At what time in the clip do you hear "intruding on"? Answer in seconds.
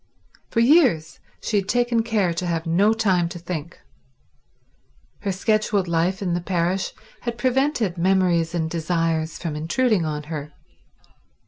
9.55-10.23